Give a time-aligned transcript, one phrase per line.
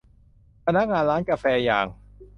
[0.65, 1.85] พนักงานร้านกาแฟอย่าง